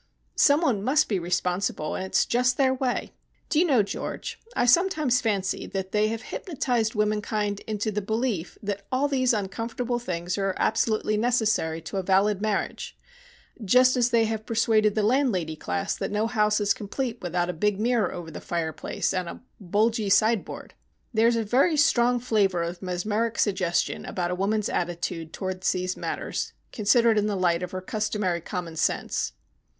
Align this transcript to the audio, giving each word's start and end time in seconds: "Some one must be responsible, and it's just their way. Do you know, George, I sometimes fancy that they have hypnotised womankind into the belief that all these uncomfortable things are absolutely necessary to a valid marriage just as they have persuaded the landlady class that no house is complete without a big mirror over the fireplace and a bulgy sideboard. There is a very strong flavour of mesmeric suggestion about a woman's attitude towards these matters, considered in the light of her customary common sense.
"Some 0.35 0.61
one 0.61 0.81
must 0.83 1.07
be 1.07 1.19
responsible, 1.19 1.93
and 1.93 2.07
it's 2.07 2.25
just 2.25 2.57
their 2.57 2.73
way. 2.73 3.13
Do 3.49 3.59
you 3.59 3.65
know, 3.65 3.83
George, 3.83 4.39
I 4.55 4.65
sometimes 4.65 5.21
fancy 5.21 5.67
that 5.67 5.91
they 5.91 6.07
have 6.07 6.23
hypnotised 6.23 6.95
womankind 6.95 7.59
into 7.67 7.91
the 7.91 8.01
belief 8.01 8.57
that 8.63 8.87
all 8.91 9.07
these 9.07 9.31
uncomfortable 9.31 9.99
things 9.99 10.39
are 10.39 10.55
absolutely 10.57 11.17
necessary 11.17 11.81
to 11.83 11.97
a 11.97 12.01
valid 12.01 12.41
marriage 12.41 12.97
just 13.63 13.95
as 13.95 14.09
they 14.09 14.25
have 14.25 14.47
persuaded 14.47 14.95
the 14.95 15.03
landlady 15.03 15.55
class 15.55 15.95
that 15.97 16.09
no 16.09 16.25
house 16.25 16.59
is 16.59 16.73
complete 16.73 17.21
without 17.21 17.47
a 17.51 17.53
big 17.53 17.79
mirror 17.79 18.11
over 18.11 18.31
the 18.31 18.41
fireplace 18.41 19.13
and 19.13 19.29
a 19.29 19.39
bulgy 19.59 20.09
sideboard. 20.09 20.73
There 21.13 21.27
is 21.27 21.35
a 21.35 21.43
very 21.43 21.77
strong 21.77 22.19
flavour 22.19 22.63
of 22.63 22.81
mesmeric 22.81 23.37
suggestion 23.37 24.05
about 24.05 24.31
a 24.31 24.35
woman's 24.35 24.67
attitude 24.67 25.31
towards 25.31 25.71
these 25.71 25.95
matters, 25.95 26.53
considered 26.71 27.19
in 27.19 27.27
the 27.27 27.35
light 27.35 27.61
of 27.61 27.69
her 27.69 27.81
customary 27.81 28.41
common 28.41 28.75
sense. 28.77 29.33